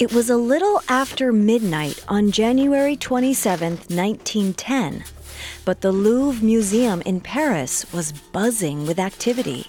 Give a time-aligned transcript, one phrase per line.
[0.00, 5.04] It was a little after midnight on January 27, 1910,
[5.64, 9.68] but the Louvre Museum in Paris was buzzing with activity.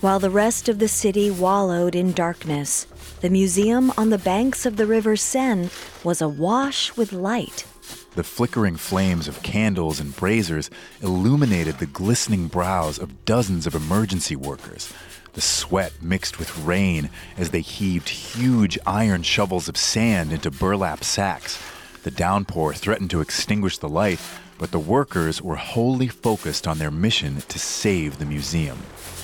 [0.00, 2.86] While the rest of the city wallowed in darkness,
[3.20, 5.68] the museum on the banks of the River Seine
[6.02, 7.66] was awash with light.
[8.14, 10.70] The flickering flames of candles and braziers
[11.02, 14.92] illuminated the glistening brows of dozens of emergency workers.
[15.32, 21.04] The sweat mixed with rain as they heaved huge iron shovels of sand into burlap
[21.04, 21.62] sacks.
[22.02, 24.20] The downpour threatened to extinguish the light,
[24.58, 28.78] but the workers were wholly focused on their mission to save the museum.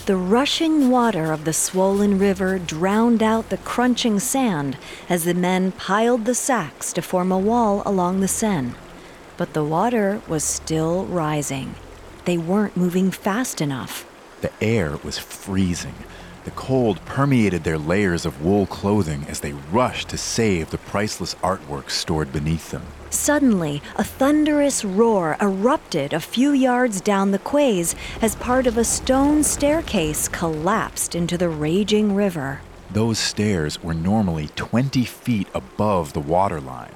[0.06, 4.78] The rushing water of the swollen river drowned out the crunching sand
[5.09, 8.75] as the men piled the sacks to form a wall along the Seine.
[9.37, 11.75] But the water was still rising.
[12.25, 14.06] They weren't moving fast enough.
[14.47, 15.97] The air was freezing.
[16.45, 21.34] The cold permeated their layers of wool clothing as they rushed to save the priceless
[21.43, 22.85] artwork stored beneath them.
[23.11, 28.85] Suddenly, a thunderous roar erupted a few yards down the quays as part of a
[28.85, 32.61] stone staircase collapsed into the raging river.
[32.89, 36.95] Those stairs were normally 20 feet above the waterline.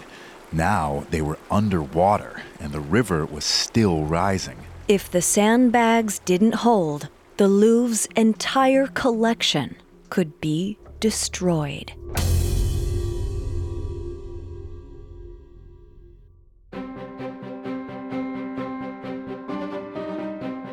[0.53, 4.59] Now they were underwater, and the river was still rising.
[4.87, 7.09] If the sandbags didn't hold,
[7.41, 9.75] the Louvre's entire collection
[10.11, 11.91] could be destroyed.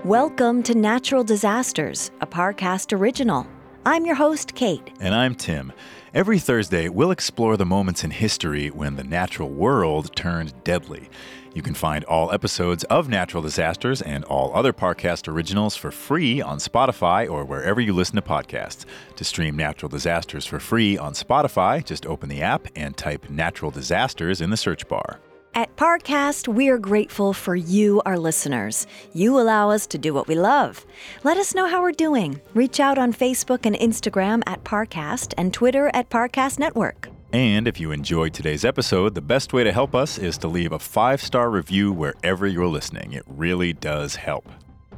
[0.04, 3.48] Welcome to Natural Disasters, a Parcast original.
[3.86, 4.92] I'm your host, Kate.
[5.00, 5.72] And I'm Tim.
[6.14, 11.10] Every Thursday, we'll explore the moments in history when the natural world turned deadly.
[11.58, 16.40] You can find all episodes of Natural Disasters and all other Parcast originals for free
[16.40, 18.86] on Spotify or wherever you listen to podcasts.
[19.16, 23.72] To stream Natural Disasters for free on Spotify, just open the app and type Natural
[23.72, 25.20] Disasters in the search bar.
[25.56, 28.86] At Parcast, we are grateful for you, our listeners.
[29.14, 30.86] You allow us to do what we love.
[31.24, 32.40] Let us know how we're doing.
[32.54, 37.10] Reach out on Facebook and Instagram at Parcast and Twitter at Parcast Network.
[37.34, 40.72] And if you enjoyed today's episode, the best way to help us is to leave
[40.72, 43.14] a five star review wherever you're listening.
[43.14, 44.50] It really does help.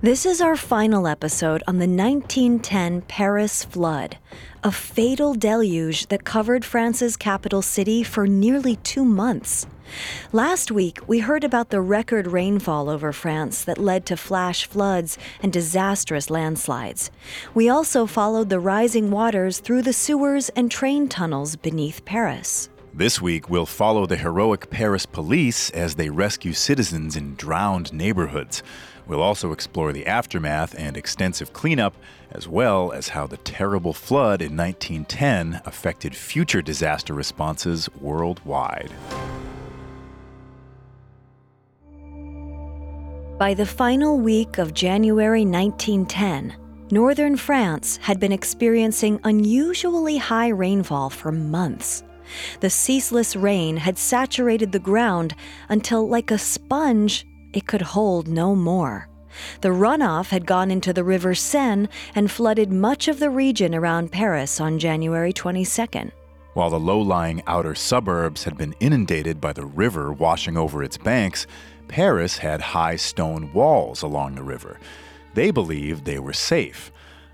[0.01, 4.17] This is our final episode on the 1910 Paris flood,
[4.63, 9.67] a fatal deluge that covered France's capital city for nearly two months.
[10.31, 15.17] Last week, we heard about the record rainfall over France that led to flash floods
[15.43, 17.11] and disastrous landslides.
[17.53, 22.69] We also followed the rising waters through the sewers and train tunnels beneath Paris.
[22.93, 28.63] This week, we'll follow the heroic Paris police as they rescue citizens in drowned neighborhoods.
[29.09, 31.95] We'll also explore the aftermath and extensive cleanup,
[32.31, 38.91] as well as how the terrible flood in 1910 affected future disaster responses worldwide.
[43.39, 46.55] By the final week of January 1910,
[46.91, 52.03] northern France had been experiencing unusually high rainfall for months.
[52.59, 55.33] The ceaseless rain had saturated the ground
[55.67, 59.09] until, like a sponge, it could hold no more.
[59.61, 64.11] The runoff had gone into the River Seine and flooded much of the region around
[64.11, 66.11] Paris on January 22nd.
[66.53, 70.97] While the low lying outer suburbs had been inundated by the river washing over its
[70.97, 71.45] banks,
[71.87, 74.79] Paris had high stone walls along the river.
[75.35, 76.91] They believed they were safe.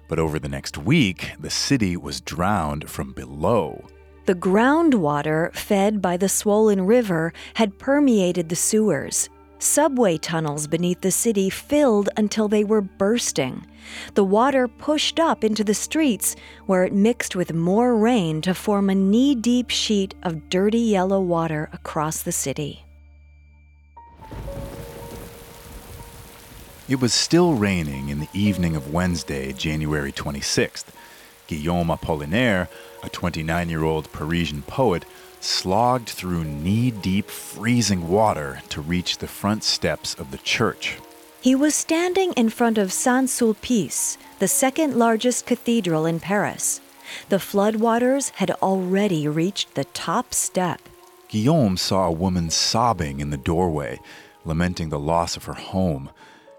[0.08, 3.86] But over the next week, the city was drowned from below.
[4.26, 9.30] The groundwater fed by the swollen river had permeated the sewers.
[9.66, 13.66] Subway tunnels beneath the city filled until they were bursting.
[14.14, 16.36] The water pushed up into the streets,
[16.68, 21.20] where it mixed with more rain to form a knee deep sheet of dirty yellow
[21.20, 22.86] water across the city.
[26.88, 30.86] It was still raining in the evening of Wednesday, January 26th.
[31.48, 32.68] Guillaume Apollinaire,
[33.02, 35.06] a 29 year old Parisian poet,
[35.46, 40.98] slogged through knee deep freezing water to reach the front steps of the church.
[41.42, 46.82] He was standing in front of Saint Sulpice, the second largest cathedral in Paris.
[47.30, 50.82] The floodwaters had already reached the top step.
[51.28, 54.00] Guillaume saw a woman sobbing in the doorway,
[54.44, 56.10] lamenting the loss of her home.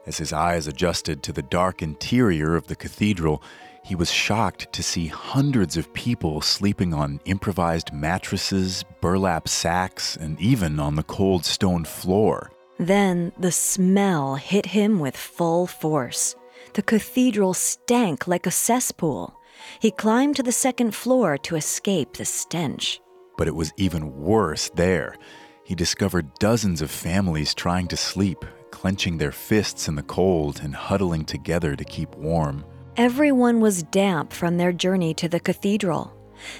[0.06, 3.42] As his eyes adjusted to the dark interior of the cathedral,
[3.86, 10.40] he was shocked to see hundreds of people sleeping on improvised mattresses, burlap sacks, and
[10.40, 12.50] even on the cold stone floor.
[12.80, 16.34] Then the smell hit him with full force.
[16.72, 19.38] The cathedral stank like a cesspool.
[19.78, 23.00] He climbed to the second floor to escape the stench.
[23.38, 25.14] But it was even worse there.
[25.62, 30.74] He discovered dozens of families trying to sleep, clenching their fists in the cold and
[30.74, 32.64] huddling together to keep warm.
[32.96, 36.16] Everyone was damp from their journey to the cathedral.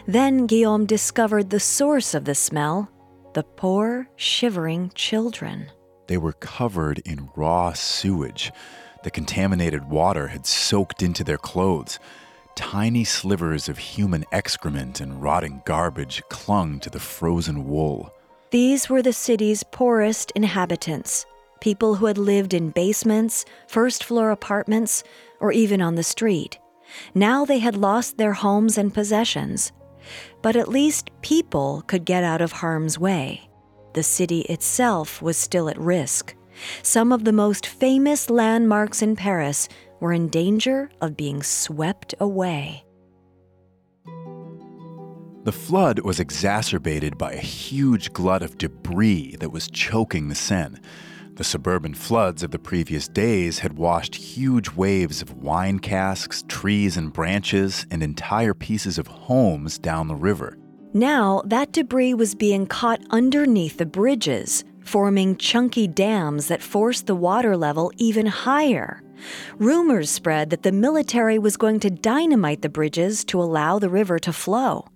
[0.06, 2.90] Then Guillaume discovered the source of the smell
[3.32, 5.70] the poor, shivering children.
[6.08, 8.52] They were covered in raw sewage.
[9.02, 11.98] The contaminated water had soaked into their clothes.
[12.54, 18.10] Tiny slivers of human excrement and rotting garbage clung to the frozen wool.
[18.50, 21.26] These were the city's poorest inhabitants,
[21.60, 25.02] people who had lived in basements, first floor apartments,
[25.40, 26.58] or even on the street.
[27.14, 29.72] Now they had lost their homes and possessions.
[30.42, 33.48] But at least people could get out of harm's way.
[33.94, 36.34] The city itself was still at risk.
[36.82, 39.68] Some of the most famous landmarks in Paris
[40.00, 42.84] were in danger of being swept away.
[45.44, 50.80] The flood was exacerbated by a huge glut of debris that was choking the Seine.
[51.36, 56.96] The suburban floods of the previous days had washed huge waves of wine casks, trees
[56.96, 60.56] and branches, and entire pieces of homes down the river.
[60.94, 67.14] Now, that debris was being caught underneath the bridges, forming chunky dams that forced the
[67.14, 69.02] water level even higher.
[69.58, 74.18] Rumors spread that the military was going to dynamite the bridges to allow the river
[74.20, 74.88] to flow.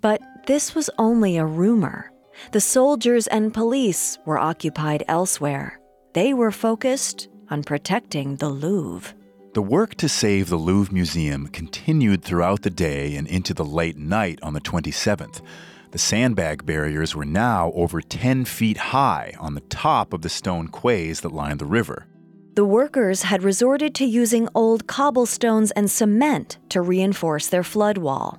[0.00, 2.11] But this was only a rumor.
[2.50, 5.80] The soldiers and police were occupied elsewhere.
[6.12, 9.14] They were focused on protecting the Louvre.
[9.54, 13.96] The work to save the Louvre Museum continued throughout the day and into the late
[13.96, 15.40] night on the 27th.
[15.92, 20.68] The sandbag barriers were now over 10 feet high on the top of the stone
[20.68, 22.06] quays that lined the river.
[22.54, 28.38] The workers had resorted to using old cobblestones and cement to reinforce their flood wall.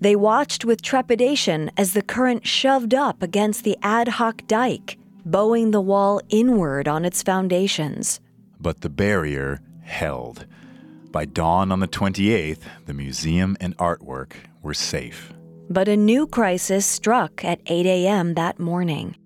[0.00, 5.70] They watched with trepidation as the current shoved up against the ad hoc dike, bowing
[5.70, 8.20] the wall inward on its foundations.
[8.60, 10.46] But the barrier held.
[11.10, 15.32] By dawn on the 28th, the museum and artwork were safe.
[15.70, 18.34] But a new crisis struck at 8 a.m.
[18.34, 19.16] that morning.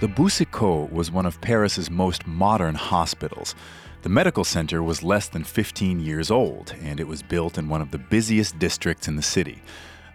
[0.00, 3.54] The Boucicaut was one of Paris's most modern hospitals.
[4.02, 7.82] The medical center was less than 15 years old, and it was built in one
[7.82, 9.60] of the busiest districts in the city.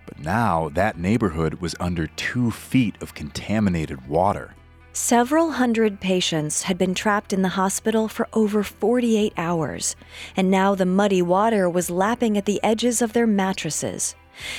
[0.07, 4.55] But now that neighborhood was under two feet of contaminated water.
[4.91, 9.95] Several hundred patients had been trapped in the hospital for over 48 hours,
[10.35, 14.15] and now the muddy water was lapping at the edges of their mattresses.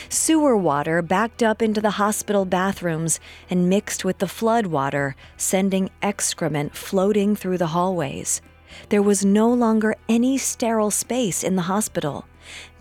[0.09, 3.19] Sewer water backed up into the hospital bathrooms
[3.51, 8.41] and mixed with the flood water, sending excrement floating through the hallways.
[8.89, 12.27] There was no longer any sterile space in the hospital.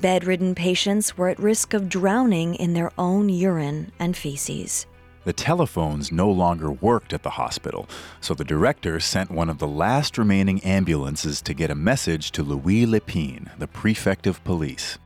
[0.01, 4.85] Bedridden patients were at risk of drowning in their own urine and feces.
[5.23, 7.89] The telephones no longer worked at the hospital,
[8.21, 12.43] so the director sent one of the last remaining ambulances to get a message to
[12.43, 14.99] Louis Lépine, the prefect of police.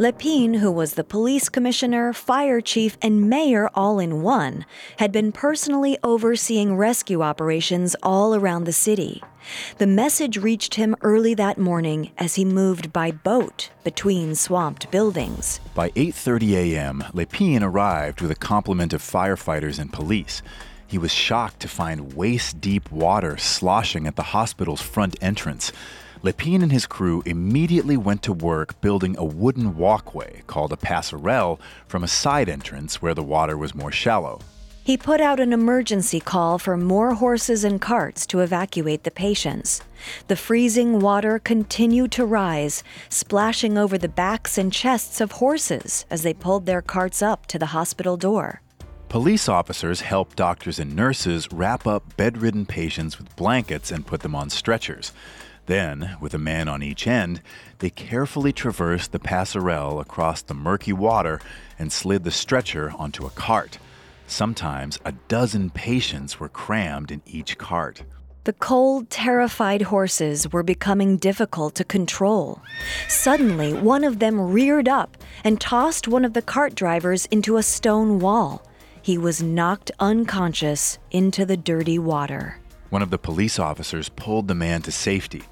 [0.00, 4.64] Lepine, who was the police commissioner, fire chief, and mayor all in one,
[4.96, 9.22] had been personally overseeing rescue operations all around the city.
[9.76, 15.60] The message reached him early that morning as he moved by boat between swamped buildings.
[15.74, 20.40] By 8:30 a.m., Lepine arrived with a complement of firefighters and police.
[20.86, 25.72] He was shocked to find waist-deep water sloshing at the hospital's front entrance.
[26.22, 31.58] Lepine and his crew immediately went to work building a wooden walkway called a passerelle
[31.86, 34.40] from a side entrance where the water was more shallow.
[34.84, 39.80] He put out an emergency call for more horses and carts to evacuate the patients.
[40.28, 46.22] The freezing water continued to rise, splashing over the backs and chests of horses as
[46.22, 48.60] they pulled their carts up to the hospital door.
[49.08, 54.34] Police officers helped doctors and nurses wrap up bedridden patients with blankets and put them
[54.34, 55.12] on stretchers.
[55.70, 57.42] Then, with a man on each end,
[57.78, 61.40] they carefully traversed the passerelle across the murky water
[61.78, 63.78] and slid the stretcher onto a cart.
[64.26, 68.02] Sometimes a dozen patients were crammed in each cart.
[68.42, 72.60] The cold, terrified horses were becoming difficult to control.
[73.06, 77.62] Suddenly, one of them reared up and tossed one of the cart drivers into a
[77.62, 78.66] stone wall.
[79.00, 82.56] He was knocked unconscious into the dirty water.
[82.90, 85.44] One of the police officers pulled the man to safety.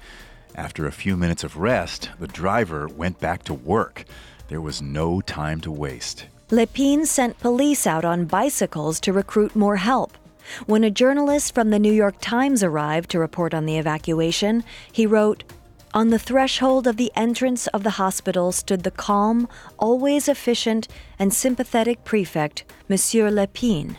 [0.55, 4.03] After a few minutes of rest, the driver went back to work.
[4.49, 6.25] There was no time to waste.
[6.51, 10.17] Lepine sent police out on bicycles to recruit more help.
[10.65, 15.05] When a journalist from the New York Times arrived to report on the evacuation, he
[15.05, 15.45] wrote,
[15.93, 21.33] On the threshold of the entrance of the hospital stood the calm, always efficient, and
[21.33, 23.95] sympathetic prefect, Monsieur Lepine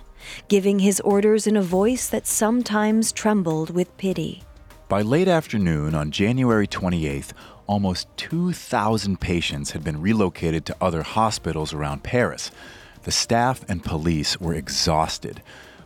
[0.49, 4.43] giving his orders in a voice that sometimes trembled with pity.
[4.89, 7.33] By late afternoon on January 28th,
[7.67, 12.51] almost 2,000 patients had been relocated to other hospitals around Paris.
[13.05, 15.43] The staff and police were exhausted.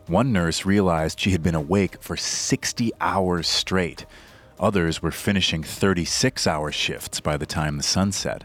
[0.06, 4.06] One nurse realized she had been awake for 60 hours straight.
[4.58, 8.44] Others were finishing 36 hour shifts by the time the sun set.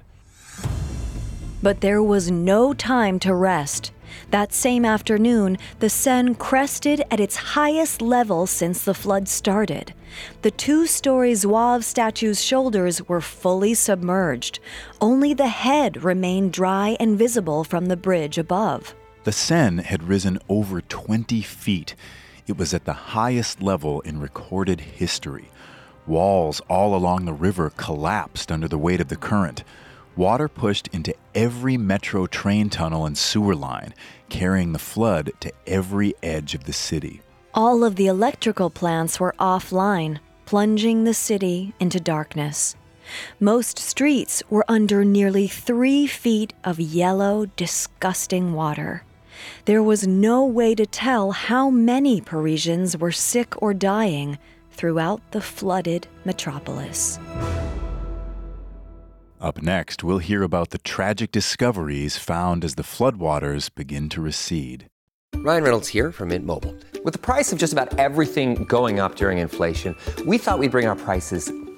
[1.61, 3.91] But there was no time to rest.
[4.31, 9.93] That same afternoon, the Seine crested at its highest level since the flood started.
[10.41, 14.59] The two story Zouave statue's shoulders were fully submerged.
[14.99, 18.95] Only the head remained dry and visible from the bridge above.
[19.23, 21.95] The Seine had risen over 20 feet.
[22.47, 25.49] It was at the highest level in recorded history.
[26.07, 29.63] Walls all along the river collapsed under the weight of the current.
[30.15, 33.93] Water pushed into every metro train tunnel and sewer line,
[34.29, 37.21] carrying the flood to every edge of the city.
[37.53, 42.75] All of the electrical plants were offline, plunging the city into darkness.
[43.39, 49.03] Most streets were under nearly three feet of yellow, disgusting water.
[49.65, 54.37] There was no way to tell how many Parisians were sick or dying
[54.71, 57.19] throughout the flooded metropolis.
[59.41, 64.87] Up next, we'll hear about the tragic discoveries found as the floodwaters begin to recede.
[65.33, 66.75] Ryan Reynolds here from Mint Mobile.
[67.05, 70.87] With the price of just about everything going up during inflation, we thought we'd bring
[70.87, 71.49] our prices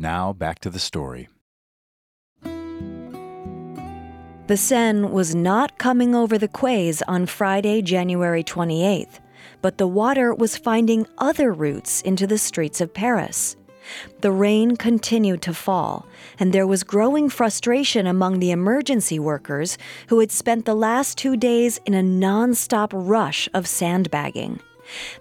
[0.00, 1.28] Now, back to the story.
[4.46, 9.20] The Seine was not coming over the quays on Friday, January 28th,
[9.60, 13.58] but the water was finding other routes into the streets of Paris.
[14.22, 16.06] The rain continued to fall,
[16.38, 19.76] and there was growing frustration among the emergency workers
[20.08, 24.60] who had spent the last two days in a nonstop rush of sandbagging.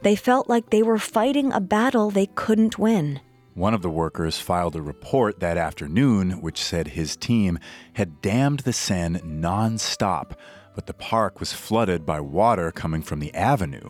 [0.04, 3.20] They felt like they were fighting a battle they couldn't win.
[3.60, 7.60] One of the workers filed a report that afternoon which said his team
[7.92, 10.32] had dammed the Seine nonstop,
[10.75, 13.89] but the park was flooded by water coming from the avenue.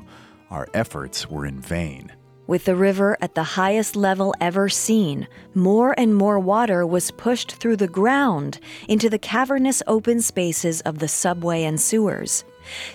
[0.49, 2.11] Our efforts were in vain.
[2.47, 7.51] With the river at the highest level ever seen, more and more water was pushed
[7.51, 12.43] through the ground into the cavernous open spaces of the subway and sewers.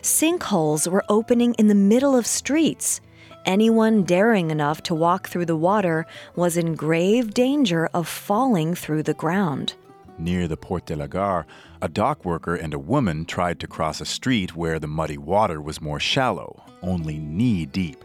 [0.03, 3.01] Sinkholes were opening in the middle of streets.
[3.45, 9.03] Anyone daring enough to walk through the water was in grave danger of falling through
[9.03, 9.75] the ground.
[10.17, 11.45] Near the Porte de la Gare,
[11.83, 15.61] a dock worker and a woman tried to cross a street where the muddy water
[15.61, 18.03] was more shallow, only knee deep.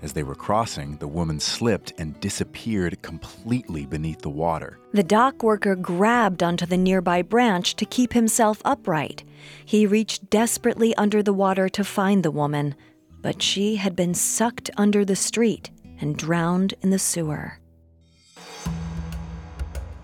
[0.00, 4.78] As they were crossing, the woman slipped and disappeared completely beneath the water.
[4.92, 9.24] The dock worker grabbed onto the nearby branch to keep himself upright.
[9.64, 12.76] He reached desperately under the water to find the woman,
[13.22, 15.70] but she had been sucked under the street
[16.00, 17.58] and drowned in the sewer.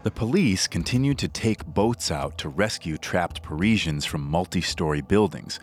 [0.02, 5.58] The police continued to take boats out to rescue trapped Parisians from multi story buildings.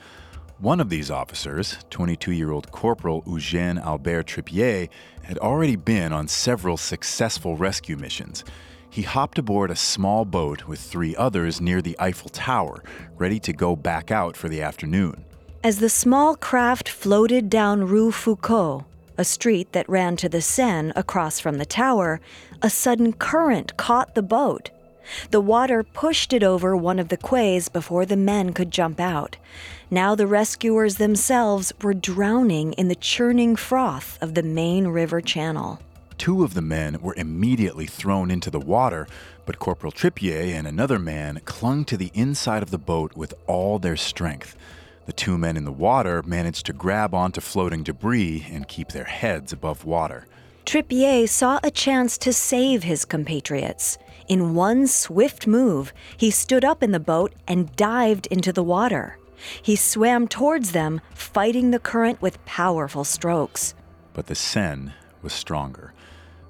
[0.57, 4.89] One of these officers, 22 year old Corporal Eugène Albert Trippier,
[5.23, 8.43] had already been on several successful rescue missions.
[8.89, 12.83] He hopped aboard a small boat with three others near the Eiffel Tower,
[13.17, 15.23] ready to go back out for the afternoon.
[15.63, 18.83] As the small craft floated down Rue Foucault,
[19.15, 22.19] a street that ran to the Seine across from the tower,
[22.63, 24.71] a sudden current caught the boat.
[25.29, 29.37] The water pushed it over one of the quays before the men could jump out.
[29.91, 35.79] Now the rescuers themselves were drowning in the churning froth of the main river channel.
[36.17, 39.07] Two of the men were immediately thrown into the water,
[39.45, 43.77] but Corporal Trippier and another man clung to the inside of the boat with all
[43.77, 44.57] their strength.
[45.05, 49.05] The two men in the water managed to grab onto floating debris and keep their
[49.05, 50.27] heads above water.
[50.65, 53.97] Trippier saw a chance to save his compatriots.
[54.27, 59.17] In one swift move, he stood up in the boat and dived into the water.
[59.61, 63.73] He swam towards them, fighting the current with powerful strokes.
[64.13, 64.91] But the Seine
[65.23, 65.93] was stronger.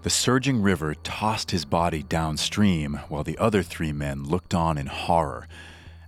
[0.04, 4.88] The surging river tossed his body downstream while the other three men looked on in
[4.88, 5.48] horror.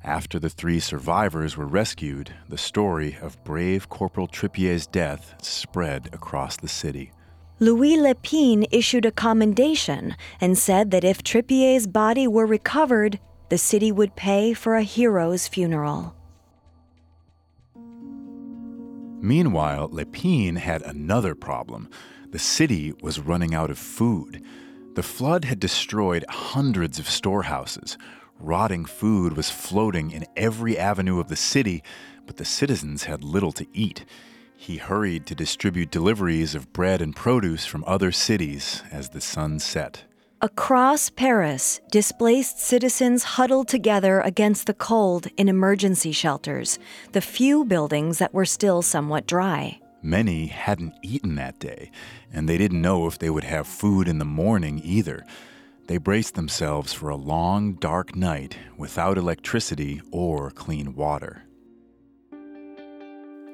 [0.03, 6.57] After the three survivors were rescued, the story of brave Corporal Trippier's death spread across
[6.57, 7.13] the city.
[7.59, 13.93] Louis Lépine issued a commendation and said that if Trippier's body were recovered, the city
[13.93, 16.13] would pay for a hero's funeral.
[19.21, 21.89] Meanwhile, Lépine had another problem.
[22.31, 24.43] The city was running out of food.
[24.95, 27.97] The flood had destroyed hundreds of storehouses.
[28.43, 31.81] Rotting food was floating in every avenue of the city,
[32.25, 34.03] but the citizens had little to eat.
[34.57, 39.59] He hurried to distribute deliveries of bread and produce from other cities as the sun
[39.59, 40.03] set.
[40.41, 46.79] Across Paris, displaced citizens huddled together against the cold in emergency shelters,
[47.13, 49.79] the few buildings that were still somewhat dry.
[50.01, 51.91] Many hadn't eaten that day,
[52.33, 55.25] and they didn't know if they would have food in the morning either.
[55.87, 61.43] They braced themselves for a long, dark night without electricity or clean water.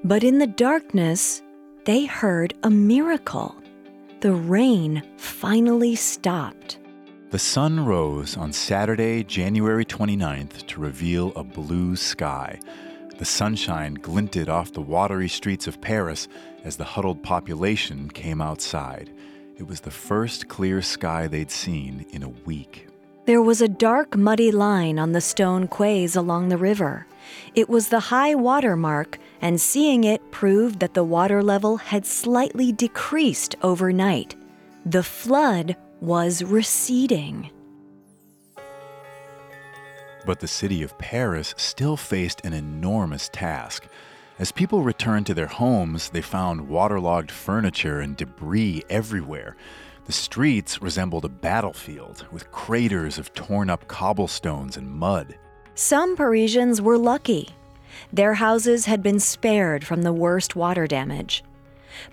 [0.03, 1.41] But in the darkness,
[1.85, 3.55] they heard a miracle.
[4.21, 6.77] The rain finally stopped.
[7.31, 12.59] The sun rose on Saturday, January 29th, to reveal a blue sky.
[13.17, 16.27] The sunshine glinted off the watery streets of Paris
[16.63, 19.11] as the huddled population came outside.
[19.59, 22.87] It was the first clear sky they'd seen in a week.
[23.25, 27.05] There was a dark, muddy line on the stone quays along the river.
[27.55, 32.05] It was the high water mark, and seeing it proved that the water level had
[32.05, 34.33] slightly decreased overnight.
[34.85, 37.51] The flood was receding.
[40.25, 43.89] But the city of Paris still faced an enormous task.
[44.39, 49.57] As people returned to their homes, they found waterlogged furniture and debris everywhere.
[50.05, 55.37] The streets resembled a battlefield with craters of torn up cobblestones and mud.
[55.75, 57.49] Some Parisians were lucky.
[58.13, 61.43] Their houses had been spared from the worst water damage.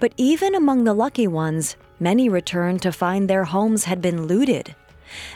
[0.00, 4.74] But even among the lucky ones, many returned to find their homes had been looted.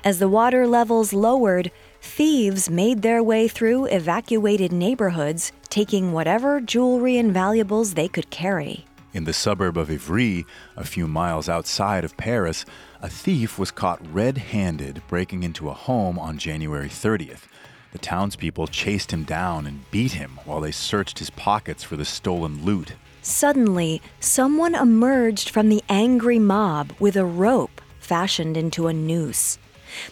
[0.02, 7.18] As the water levels lowered, thieves made their way through evacuated neighborhoods, taking whatever jewelry
[7.18, 8.84] and valuables they could carry.
[9.12, 12.64] In the suburb of Ivry, a few miles outside of Paris,
[13.02, 17.48] a thief was caught red handed breaking into a home on January 30th.
[17.92, 22.04] The townspeople chased him down and beat him while they searched his pockets for the
[22.04, 22.94] stolen loot.
[23.22, 29.58] Suddenly, someone emerged from the angry mob with a rope fashioned into a noose.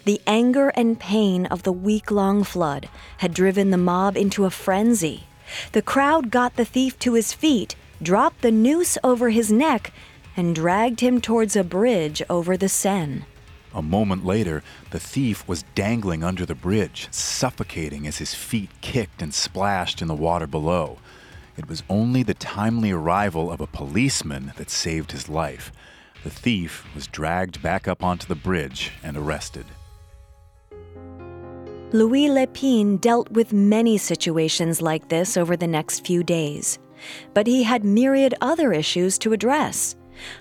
[0.05, 2.89] The anger and pain of the week long flood
[3.19, 5.25] had driven the mob into a frenzy.
[5.73, 9.93] The crowd got the thief to his feet, dropped the noose over his neck,
[10.37, 13.25] and dragged him towards a bridge over the Seine.
[13.75, 19.21] A moment later, the thief was dangling under the bridge, suffocating as his feet kicked
[19.21, 20.99] and splashed in the water below.
[21.57, 25.73] It was only the timely arrival of a policeman that saved his life.
[26.25, 29.67] The thief was dragged back up onto the bridge and arrested.
[31.93, 36.79] Louis Lépine dealt with many situations like this over the next few days,
[37.33, 39.97] but he had myriad other issues to address.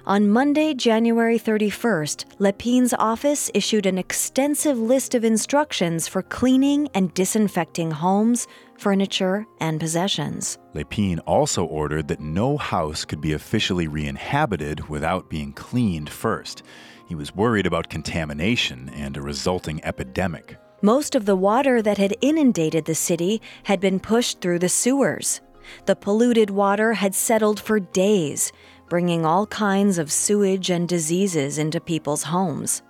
[0.06, 7.14] On Monday, January 31st, Lépine's office issued an extensive list of instructions for cleaning and
[7.14, 10.58] disinfecting homes, furniture, and possessions.
[10.74, 16.64] Lépine also ordered that no house could be officially re inhabited without being cleaned first.
[17.08, 20.58] He was worried about contamination and a resulting epidemic.
[20.82, 25.42] Most of the water that had inundated the city had been pushed through the sewers.
[25.86, 28.52] The polluted water had settled for days,
[28.90, 32.82] bringing all kinds of sewage and diseases into people's homes.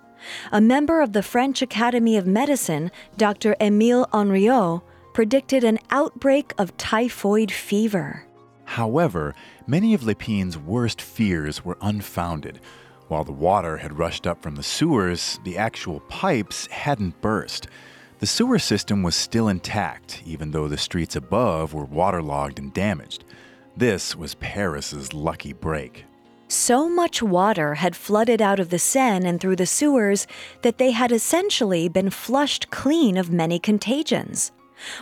[0.52, 3.54] A member of the French Academy of Medicine, Dr.
[3.60, 4.82] Émile Henriot,
[5.14, 8.26] predicted an outbreak of typhoid fever.
[8.64, 9.34] However,
[9.66, 12.60] many of Lépine's worst fears were unfounded.
[13.08, 17.66] While the water had rushed up from the sewers, the actual pipes hadn't burst.
[18.18, 23.24] The sewer system was still intact, even though the streets above were waterlogged and damaged.
[23.78, 26.04] This was Paris's lucky break.
[26.48, 30.26] So much water had flooded out of the Seine and through the sewers
[30.62, 34.50] that they had essentially been flushed clean of many contagions.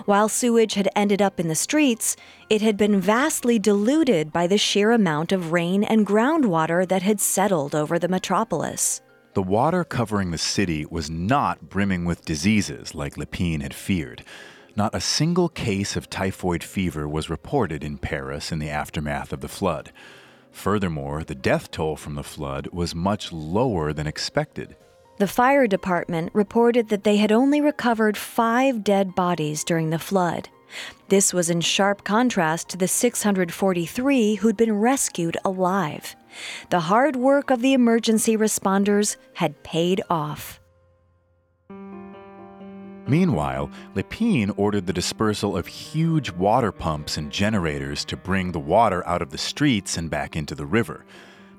[0.05, 2.17] While sewage had ended up in the streets,
[2.51, 7.19] it had been vastly diluted by the sheer amount of rain and groundwater that had
[7.19, 9.01] settled over the metropolis.
[9.33, 14.23] The water covering the city was not brimming with diseases like Lépine had feared.
[14.77, 19.41] Not a single case of typhoid fever was reported in Paris in the aftermath of
[19.41, 19.91] the flood.
[20.53, 24.77] Furthermore, the death toll from the flood was much lower than expected.
[25.17, 30.51] The fire department reported that they had only recovered five dead bodies during the flood.
[31.09, 36.15] This was in sharp contrast to the 643 who'd been rescued alive.
[36.69, 40.61] The hard work of the emergency responders had paid off.
[43.09, 49.07] Meanwhile, Lépine ordered the dispersal of huge water pumps and generators to bring the water
[49.07, 51.05] out of the streets and back into the river.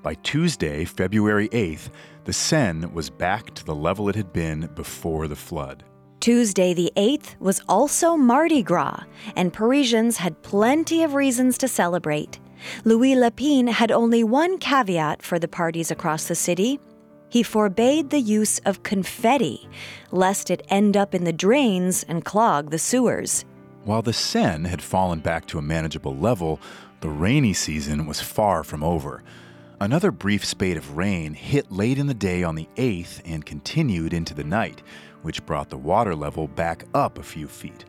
[0.02, 1.90] By Tuesday, February 8th,
[2.24, 5.84] the Seine was back to the level it had been before the flood.
[6.20, 12.38] Tuesday, the 8th, was also Mardi Gras, and Parisians had plenty of reasons to celebrate.
[12.84, 16.80] Louis Lépine had only one caveat for the parties across the city.
[17.28, 19.68] He forbade the use of confetti,
[20.10, 23.44] lest it end up in the drains and clog the sewers.
[23.84, 26.60] While the Seine had fallen back to a manageable level,
[27.00, 29.22] the rainy season was far from over.
[29.80, 34.12] Another brief spate of rain hit late in the day on the 8th and continued
[34.12, 34.82] into the night,
[35.22, 37.84] which brought the water level back up a few feet.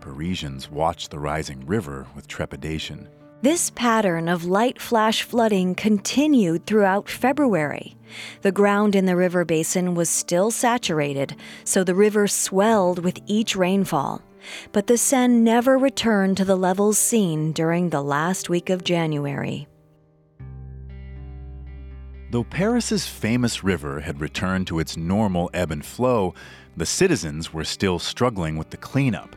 [0.00, 3.08] Parisians watched the rising river with trepidation.
[3.42, 7.96] This pattern of light flash flooding continued throughout February.
[8.42, 13.56] The ground in the river basin was still saturated, so the river swelled with each
[13.56, 14.22] rainfall.
[14.70, 19.66] But the Seine never returned to the levels seen during the last week of January.
[22.30, 26.32] Though Paris's famous river had returned to its normal ebb and flow,
[26.76, 29.34] the citizens were still struggling with the cleanup.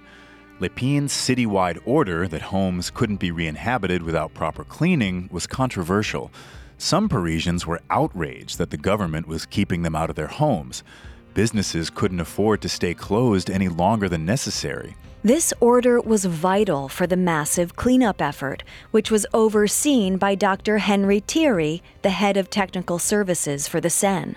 [0.62, 6.32] Lépine's citywide order that homes couldn't be re inhabited without proper cleaning was controversial.
[6.78, 10.82] Some Parisians were outraged that the government was keeping them out of their homes.
[11.34, 14.96] Businesses couldn't afford to stay closed any longer than necessary.
[15.26, 20.78] This order was vital for the massive cleanup effort, which was overseen by Dr.
[20.78, 24.36] Henry Thierry, the head of technical services for the Seine.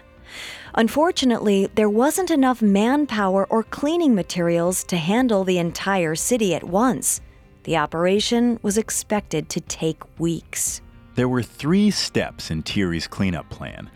[0.75, 7.21] Unfortunately, there wasn't enough manpower or cleaning materials to handle the entire city at once.
[7.65, 10.81] The operation was expected to take weeks.
[11.15, 13.91] There were three steps in Thierry's cleanup plan.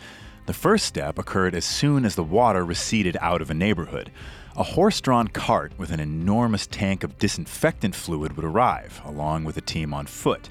[0.46, 4.10] The first step occurred as soon as the water receded out of a neighborhood.
[4.56, 9.56] A horse drawn cart with an enormous tank of disinfectant fluid would arrive, along with
[9.56, 10.50] a team on foot.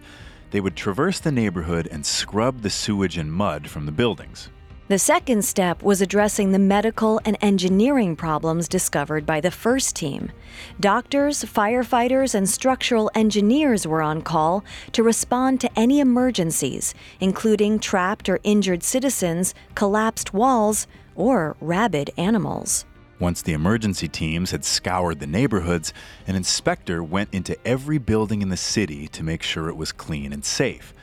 [0.52, 4.50] They would traverse the neighborhood and scrub the sewage and mud from the buildings.
[4.92, 10.34] The second step was addressing the medical and engineering problems discovered by the first team.
[10.82, 18.28] Doctors, firefighters, and structural engineers were on call to respond to any emergencies, including trapped
[18.28, 22.84] or injured citizens, collapsed walls, or rabid animals.
[23.18, 25.94] Once the emergency teams had scoured the neighborhoods,
[26.28, 30.34] an inspector went into every building in the city to make sure it was clean
[30.34, 30.94] and safe.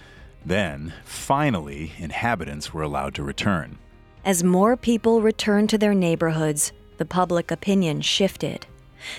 [0.48, 3.76] Then, finally, inhabitants were allowed to return.
[4.24, 8.66] As more people returned to their neighborhoods, the public opinion shifted.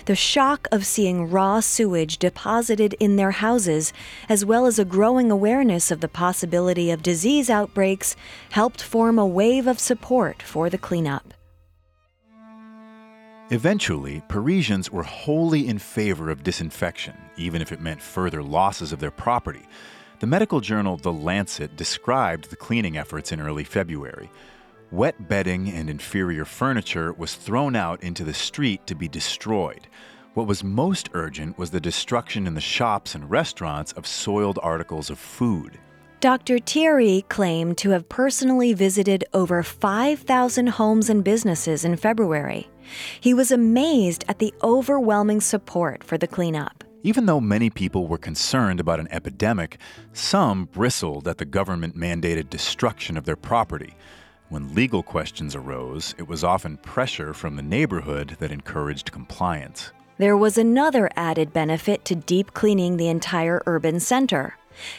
[0.06, 3.94] The shock of seeing raw sewage deposited in their houses,
[4.28, 8.15] as well as a growing awareness of the possibility of disease outbreaks,
[8.50, 11.36] helped form a wave of support for the cleanup.
[13.52, 19.00] Eventually, Parisians were wholly in favor of disinfection, even if it meant further losses of
[19.00, 19.68] their property.
[20.19, 24.29] The medical journal The Lancet described the cleaning efforts in early February.
[24.91, 29.88] Wet bedding and inferior furniture was thrown out into the street to be destroyed.
[30.34, 35.10] What was most urgent was the destruction in the shops and restaurants of soiled articles
[35.10, 35.79] of food.
[36.19, 36.60] Dr.
[36.60, 42.69] Thierry claimed to have personally visited over 5,000 homes and businesses in February.
[43.21, 46.84] He was amazed at the overwhelming support for the cleanup.
[47.02, 49.78] Even though many people were concerned about an epidemic,
[50.12, 53.96] some bristled at the government mandated destruction of their property.
[54.50, 59.94] When legal questions arose, it was often pressure from the neighborhood that encouraged compliance.
[60.18, 64.58] There was another added benefit to deep cleaning the entire urban center.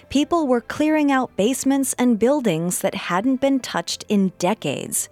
[0.09, 5.11] People were clearing out basements and buildings that hadn't been touched in decades.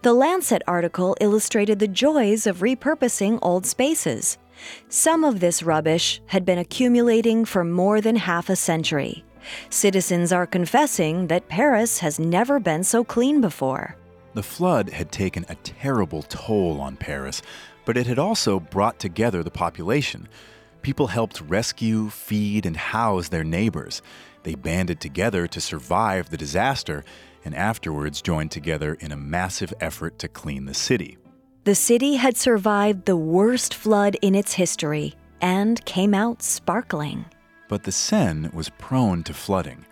[0.00, 4.38] The Lancet article illustrated the joys of repurposing old spaces.
[4.88, 9.24] Some of this rubbish had been accumulating for more than half a century.
[9.70, 13.96] Citizens are confessing that Paris has never been so clean before.
[14.34, 17.42] The flood had taken a terrible toll on Paris,
[17.84, 20.28] but it had also brought together the population.
[20.82, 24.02] People helped rescue, feed, and house their neighbors.
[24.44, 27.04] They banded together to survive the disaster
[27.44, 31.18] and afterwards joined together in a massive effort to clean the city.
[31.64, 37.26] The city had survived the worst flood in its history and came out sparkling.
[37.68, 39.84] But the Seine was prone to flooding,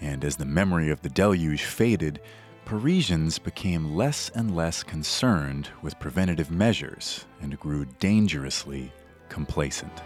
[0.00, 2.20] and as the memory of the deluge faded,
[2.64, 8.92] Parisians became less and less concerned with preventative measures and grew dangerously
[9.28, 10.02] complacent.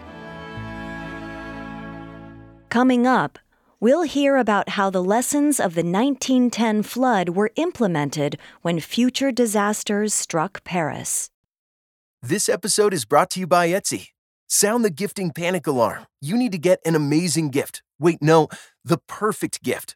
[2.68, 3.38] Coming up,
[3.86, 10.12] we'll hear about how the lessons of the 1910 flood were implemented when future disasters
[10.12, 11.30] struck Paris.
[12.20, 14.08] This episode is brought to you by Etsy.
[14.48, 16.04] Sound the gifting panic alarm.
[16.20, 17.84] You need to get an amazing gift.
[17.96, 18.48] Wait, no,
[18.84, 19.94] the perfect gift.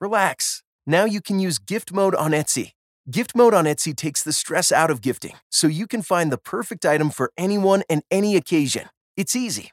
[0.00, 0.62] Relax.
[0.86, 2.74] Now you can use gift mode on Etsy.
[3.10, 6.38] Gift mode on Etsy takes the stress out of gifting, so you can find the
[6.38, 8.88] perfect item for anyone and any occasion.
[9.16, 9.72] It's easy.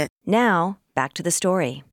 [0.25, 1.83] Now, back to the story.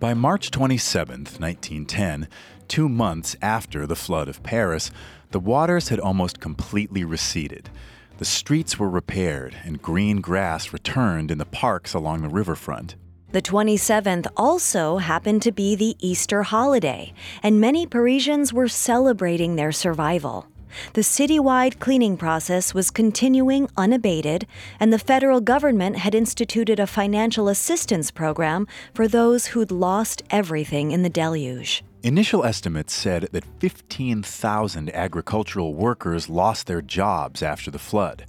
[0.00, 2.26] By March 27, 1910,
[2.68, 4.90] two months after the flood of Paris,
[5.30, 7.68] the waters had almost completely receded.
[8.16, 12.96] The streets were repaired and green grass returned in the parks along the riverfront.
[13.32, 19.70] The 27th also happened to be the Easter holiday, and many Parisians were celebrating their
[19.70, 20.46] survival.
[20.92, 24.46] The citywide cleaning process was continuing unabated,
[24.78, 30.90] and the federal government had instituted a financial assistance program for those who'd lost everything
[30.90, 31.82] in the deluge.
[32.02, 38.24] Initial estimates said that 15,000 agricultural workers lost their jobs after the flood.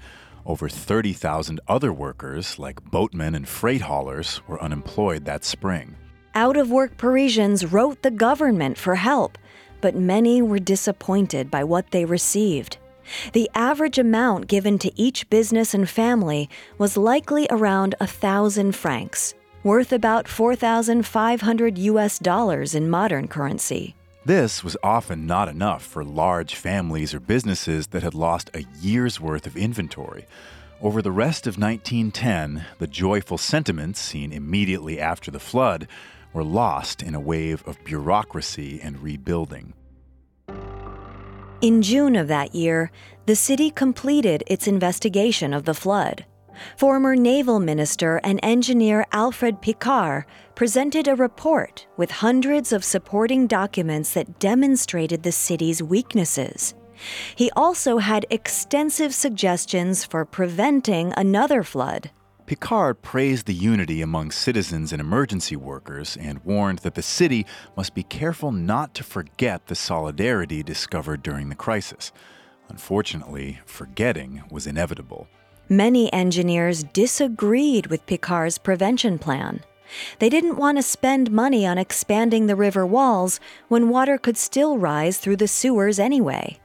[0.45, 5.95] Over 30,000 other workers, like boatmen and freight haulers, were unemployed that spring.
[6.33, 9.37] Out of work Parisians wrote the government for help,
[9.81, 12.77] but many were disappointed by what they received.
[13.33, 19.33] The average amount given to each business and family was likely around a thousand francs,
[19.63, 23.95] worth about 4,500 US dollars in modern currency.
[24.23, 29.19] This was often not enough for large families or businesses that had lost a year's
[29.19, 30.27] worth of inventory.
[30.79, 35.87] Over the rest of 1910, the joyful sentiments seen immediately after the flood
[36.33, 39.73] were lost in a wave of bureaucracy and rebuilding.
[41.61, 42.91] In June of that year,
[43.27, 46.25] the city completed its investigation of the flood.
[46.77, 54.13] Former naval minister and engineer Alfred Picard presented a report with hundreds of supporting documents
[54.13, 56.73] that demonstrated the city's weaknesses.
[57.35, 62.11] He also had extensive suggestions for preventing another flood.
[62.51, 67.45] Picard praised the unity among citizens and emergency workers and warned that the city
[67.77, 72.11] must be careful not to forget the solidarity discovered during the crisis.
[72.67, 75.29] Unfortunately, forgetting was inevitable.
[75.69, 79.61] Many engineers disagreed with Picard's prevention plan.
[80.19, 84.77] They didn't want to spend money on expanding the river walls when water could still
[84.77, 86.59] rise through the sewers anyway.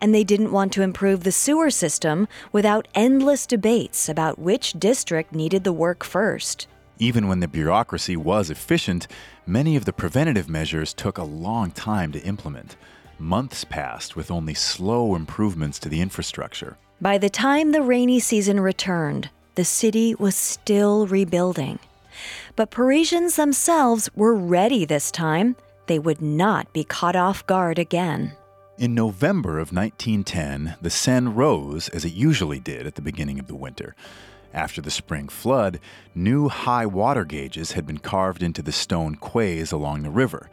[0.00, 5.34] And they didn't want to improve the sewer system without endless debates about which district
[5.34, 6.66] needed the work first.
[6.98, 9.06] Even when the bureaucracy was efficient,
[9.46, 12.76] many of the preventative measures took a long time to implement.
[13.18, 16.76] Months passed with only slow improvements to the infrastructure.
[17.00, 21.78] By the time the rainy season returned, the city was still rebuilding.
[22.56, 25.56] But Parisians themselves were ready this time.
[25.86, 28.32] They would not be caught off guard again.
[28.80, 33.46] In November of 1910, the Seine rose as it usually did at the beginning of
[33.46, 33.94] the winter.
[34.54, 35.80] After the spring flood,
[36.14, 40.48] new high water gauges had been carved into the stone quays along the river.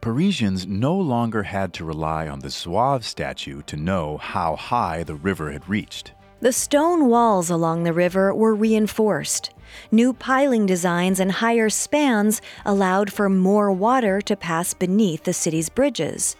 [0.00, 5.16] Parisians no longer had to rely on the Zouave statue to know how high the
[5.16, 6.12] river had reached.
[6.40, 9.50] The stone walls along the river were reinforced.
[9.90, 15.68] New piling designs and higher spans allowed for more water to pass beneath the city's
[15.68, 16.36] bridges.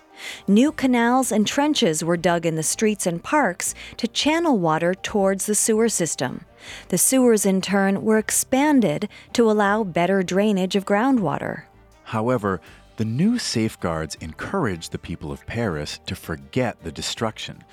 [0.47, 5.47] New canals and trenches were dug in the streets and parks to channel water towards
[5.47, 6.45] the sewer system.
[6.89, 11.65] The sewers, in turn, were expanded to allow better drainage of groundwater.
[12.05, 12.61] However,
[12.97, 17.65] the new safeguards encouraged the people of Paris to forget the destruction.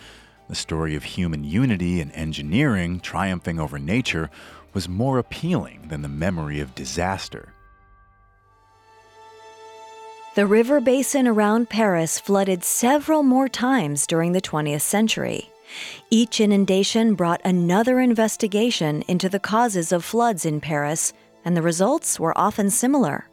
[0.48, 4.30] The story of human unity and engineering triumphing over nature
[4.74, 7.54] was more appealing than the memory of disaster.
[10.40, 15.50] The river basin around Paris flooded several more times during the 20th century.
[16.10, 21.12] Each inundation brought another investigation into the causes of floods in Paris,
[21.44, 23.28] and the results were often similar.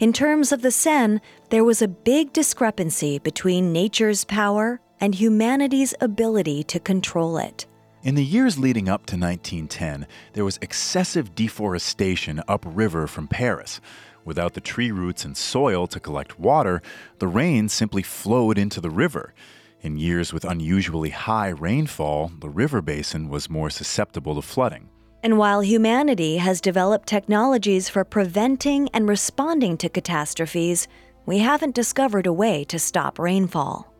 [0.00, 5.92] In terms of the Seine, there was a big discrepancy between nature's power and humanity's
[6.00, 7.66] ability to control it.
[8.04, 13.82] In the years leading up to 1910, there was excessive deforestation upriver from Paris.
[14.28, 16.82] Without the tree roots and soil to collect water,
[17.18, 19.32] the rain simply flowed into the river.
[19.80, 24.90] In years with unusually high rainfall, the river basin was more susceptible to flooding.
[25.22, 30.88] And while humanity has developed technologies for preventing and responding to catastrophes,
[31.24, 33.90] we haven't discovered a way to stop rainfall.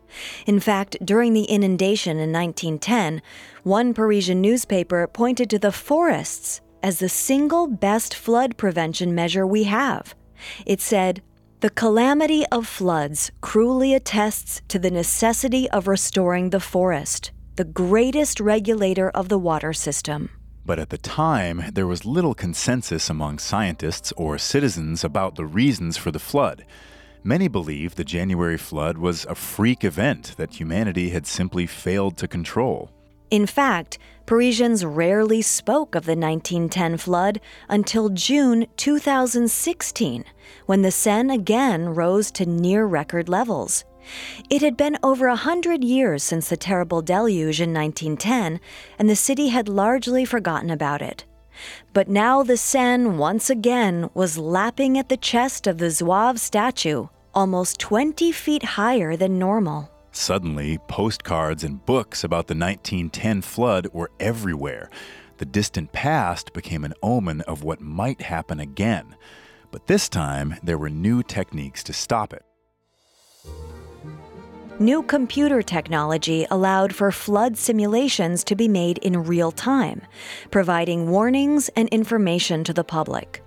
[0.45, 3.23] In fact, during the inundation in 1910,
[3.63, 9.63] one Parisian newspaper pointed to the forests as the single best flood prevention measure we
[9.63, 10.13] have.
[10.65, 11.21] It said,
[11.59, 18.39] The calamity of floods cruelly attests to the necessity of restoring the forest, the greatest
[18.39, 20.29] regulator of the water system.
[20.65, 25.97] But at the time, there was little consensus among scientists or citizens about the reasons
[25.97, 26.65] for the flood.
[27.23, 32.27] Many believed the January flood was a freak event that humanity had simply failed to
[32.27, 32.91] control.
[33.29, 40.23] In fact, Parisians rarely spoke of the 1910 flood until June 2016,
[40.67, 43.85] when the Seine again rose to near record levels.
[44.47, 48.59] It had been over a hundred years since the terrible deluge in 1910,
[48.99, 51.25] and the city had largely forgotten about it.
[51.91, 57.07] But now the Seine once again was lapping at the chest of the Zouave statue,
[57.33, 59.89] almost 20 feet higher than normal.
[60.11, 64.89] Suddenly, postcards and books about the 1910 flood were everywhere.
[65.37, 69.15] The distant past became an omen of what might happen again.
[69.71, 72.43] But this time, there were new techniques to stop it.
[74.79, 80.01] New computer technology allowed for flood simulations to be made in real time,
[80.51, 83.43] providing warnings and information to the public.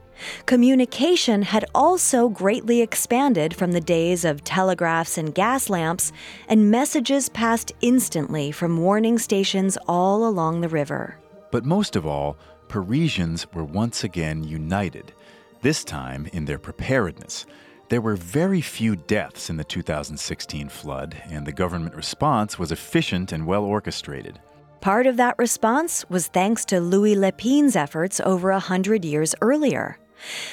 [0.47, 6.13] Communication had also greatly expanded from the days of telegraphs and gas lamps,
[6.49, 11.19] and messages passed instantly from warning stations all along the river.
[11.51, 12.37] But most of all,
[12.69, 15.13] Parisians were once again united,
[15.61, 17.45] this time in their preparedness.
[17.91, 23.33] There were very few deaths in the 2016 flood, and the government response was efficient
[23.33, 24.41] and well orchestrated.
[24.81, 29.99] Part of that response was thanks to Louis Lépine's efforts over a hundred years earlier.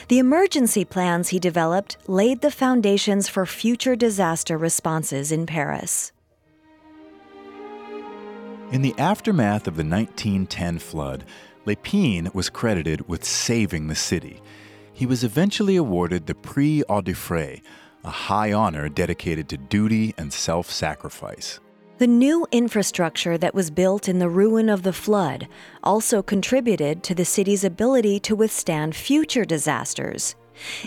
[0.08, 6.12] The emergency plans he developed laid the foundations for future disaster responses in Paris.
[8.72, 11.26] In the aftermath of the 1910 flood,
[11.66, 14.42] Lépine was credited with saving the city.
[14.94, 17.62] He was eventually awarded the Prix Audiffred,
[18.04, 21.60] a high honor dedicated to duty and self sacrifice.
[22.00, 25.50] The new infrastructure that was built in the ruin of the flood
[25.84, 30.38] also contributed to the city's ability to withstand future disasters.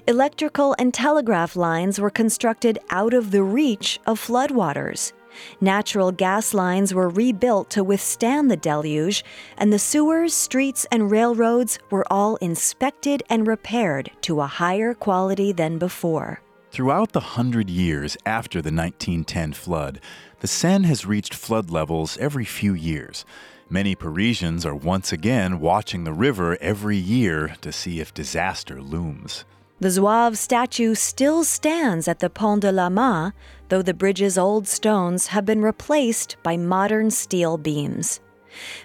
[0.08, 5.12] Electrical and telegraph lines were constructed out of the reach of floodwaters.
[5.60, 9.22] Natural gas lines were rebuilt to withstand the deluge,
[9.58, 15.52] and the sewers, streets, and railroads were all inspected and repaired to a higher quality
[15.52, 16.40] than before.
[16.72, 20.00] Throughout the hundred years after the 1910 flood,
[20.40, 23.26] the Seine has reached flood levels every few years.
[23.68, 29.44] Many Parisians are once again watching the river every year to see if disaster looms.
[29.80, 33.34] The Zouave statue still stands at the Pont de l'Alma,
[33.68, 38.20] though the bridge's old stones have been replaced by modern steel beams.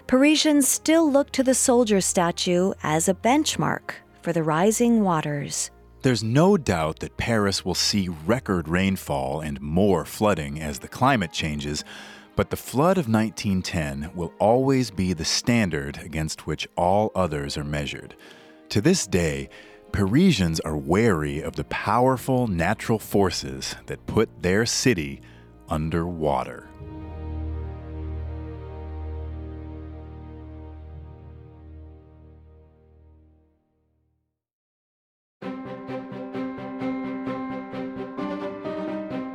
[0.08, 5.72] Parisians still look to the soldier statue as a benchmark for the rising waters.
[6.04, 11.32] There's no doubt that Paris will see record rainfall and more flooding as the climate
[11.32, 11.84] changes,
[12.36, 17.64] but the flood of 1910 will always be the standard against which all others are
[17.64, 18.16] measured.
[18.70, 19.50] To this day,
[19.91, 25.22] Parisians are wary of the powerful natural forces that put their city
[25.70, 26.66] underwater.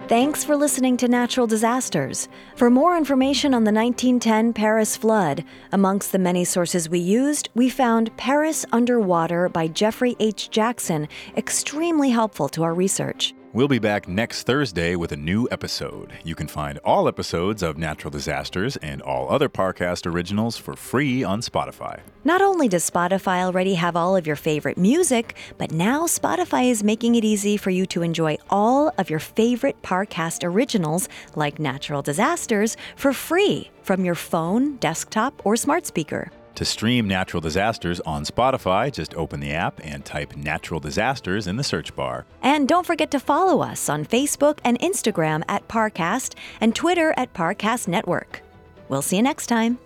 [0.09, 2.29] Thanks for listening to Natural Disasters.
[2.57, 7.71] For more information on the 1910 Paris flood, amongst the many sources we used, we
[7.71, 10.51] found Paris Underwater by Jeffrey H.
[10.51, 13.33] Jackson extremely helpful to our research.
[13.55, 16.15] We'll be back next Thursday with a new episode.
[16.25, 21.23] You can find all episodes of Natural Disasters and all other Parcast originals for free
[21.23, 22.01] on Spotify.
[22.25, 26.83] Not only does Spotify already have all of your favorite music, but now Spotify is
[26.83, 32.01] making it easy for you to enjoy all of your favorite Parcast originals, like Natural
[32.01, 36.33] Disasters, for free from your phone, desktop, or smart speaker.
[36.57, 41.57] To stream Natural Disasters on Spotify, just open the app and type Natural Disasters in
[41.57, 42.27] the search bar.
[42.43, 47.33] And don't forget to follow us on Facebook and Instagram at Parcast and Twitter at
[47.33, 48.43] Parcast Network.
[48.91, 49.79] We'll see you next time.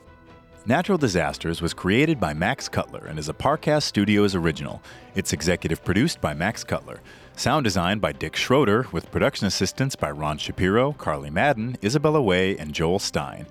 [0.69, 4.83] Natural Disasters was created by Max Cutler and is a Parcast Studios original.
[5.15, 7.01] It's executive produced by Max Cutler.
[7.37, 12.57] Sound designed by Dick Schroeder, with production assistance by Ron Shapiro, Carly Madden, Isabella Way,
[12.59, 13.47] and Joel Stein.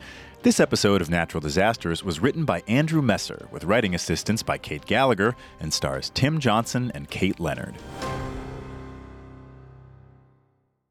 [0.46, 4.86] This episode of Natural Disasters was written by Andrew Messer, with writing assistance by Kate
[4.86, 7.74] Gallagher, and stars Tim Johnson and Kate Leonard.